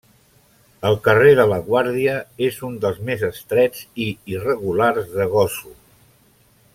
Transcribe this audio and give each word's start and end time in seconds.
El 0.87 0.95
carrer 1.07 1.33
de 1.39 1.45
la 1.51 1.59
Guàrdia 1.67 2.15
és 2.47 2.57
un 2.69 2.79
dels 2.85 3.03
més 3.11 3.27
estrets 3.29 3.85
i 4.09 4.11
irregulars 4.39 5.15
de 5.21 5.29
Gósol. 5.35 5.77